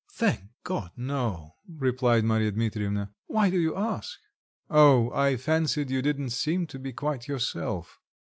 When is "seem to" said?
6.31-6.79